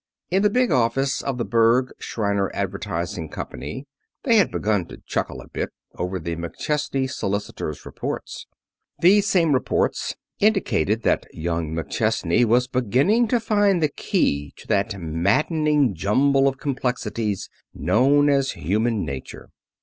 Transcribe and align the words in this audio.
In 0.31 0.41
the 0.41 0.49
big 0.49 0.71
office 0.71 1.21
of 1.21 1.37
the 1.37 1.45
Berg, 1.45 1.91
Shriner 1.99 2.49
Advertising 2.55 3.29
Company 3.29 3.85
they 4.23 4.37
had 4.37 4.49
begun 4.49 4.87
to 4.87 4.97
chuckle 5.05 5.39
a 5.41 5.47
bit 5.47 5.69
over 5.93 6.17
the 6.17 6.35
McChesney 6.35 7.07
solicitor's 7.07 7.85
reports. 7.85 8.47
Those 8.99 9.27
same 9.27 9.53
reports 9.53 10.15
indicated 10.39 11.03
that 11.03 11.27
young 11.35 11.69
McChesney 11.75 12.45
was 12.45 12.65
beginning 12.67 13.27
to 13.27 13.39
find 13.39 13.79
the 13.79 13.89
key 13.89 14.53
to 14.55 14.65
that 14.69 14.99
maddening 14.99 15.93
jumble 15.93 16.47
of 16.47 16.57
complexities 16.57 17.47
known 17.71 18.27
as 18.27 18.53
human 18.53 19.05
nature. 19.05 19.51